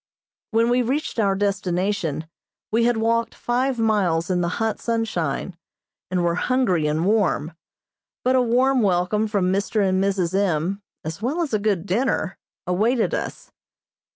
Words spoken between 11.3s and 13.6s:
as a good dinner, awaited us.